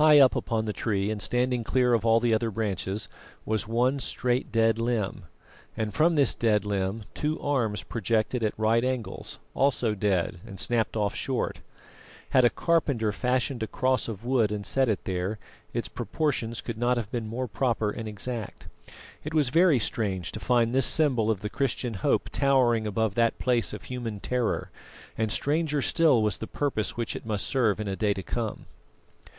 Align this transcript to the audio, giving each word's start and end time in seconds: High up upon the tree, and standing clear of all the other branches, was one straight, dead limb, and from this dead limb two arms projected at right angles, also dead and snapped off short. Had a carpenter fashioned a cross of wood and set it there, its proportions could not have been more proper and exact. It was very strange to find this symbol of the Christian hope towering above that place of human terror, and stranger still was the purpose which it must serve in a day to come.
High 0.00 0.18
up 0.18 0.34
upon 0.34 0.64
the 0.64 0.72
tree, 0.72 1.10
and 1.10 1.20
standing 1.20 1.62
clear 1.62 1.92
of 1.92 2.06
all 2.06 2.20
the 2.20 2.32
other 2.32 2.50
branches, 2.50 3.06
was 3.44 3.68
one 3.68 3.98
straight, 4.00 4.50
dead 4.50 4.78
limb, 4.78 5.24
and 5.76 5.92
from 5.92 6.14
this 6.14 6.32
dead 6.34 6.64
limb 6.64 7.02
two 7.12 7.38
arms 7.42 7.82
projected 7.82 8.42
at 8.42 8.58
right 8.58 8.82
angles, 8.82 9.38
also 9.52 9.94
dead 9.94 10.40
and 10.46 10.58
snapped 10.58 10.96
off 10.96 11.14
short. 11.14 11.60
Had 12.30 12.46
a 12.46 12.48
carpenter 12.48 13.12
fashioned 13.12 13.62
a 13.62 13.66
cross 13.66 14.08
of 14.08 14.24
wood 14.24 14.50
and 14.50 14.64
set 14.64 14.88
it 14.88 15.04
there, 15.04 15.38
its 15.74 15.86
proportions 15.88 16.62
could 16.62 16.78
not 16.78 16.96
have 16.96 17.10
been 17.12 17.28
more 17.28 17.46
proper 17.46 17.90
and 17.90 18.08
exact. 18.08 18.68
It 19.22 19.34
was 19.34 19.50
very 19.50 19.78
strange 19.78 20.32
to 20.32 20.40
find 20.40 20.74
this 20.74 20.86
symbol 20.86 21.30
of 21.30 21.42
the 21.42 21.50
Christian 21.50 21.92
hope 21.92 22.30
towering 22.30 22.86
above 22.86 23.16
that 23.16 23.38
place 23.38 23.74
of 23.74 23.82
human 23.82 24.18
terror, 24.20 24.70
and 25.18 25.30
stranger 25.30 25.82
still 25.82 26.22
was 26.22 26.38
the 26.38 26.46
purpose 26.46 26.96
which 26.96 27.14
it 27.14 27.26
must 27.26 27.46
serve 27.46 27.78
in 27.78 27.86
a 27.86 27.96
day 27.96 28.14
to 28.14 28.22
come. 28.22 28.64